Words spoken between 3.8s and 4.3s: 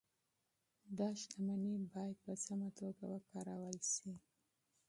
شي.